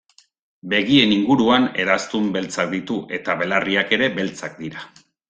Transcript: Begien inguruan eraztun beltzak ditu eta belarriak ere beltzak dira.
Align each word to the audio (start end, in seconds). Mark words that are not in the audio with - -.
Begien 0.71 1.11
inguruan 1.17 1.67
eraztun 1.83 2.25
beltzak 2.37 2.71
ditu 2.71 2.97
eta 3.19 3.37
belarriak 3.43 3.95
ere 3.99 4.09
beltzak 4.17 4.57
dira. 4.65 4.89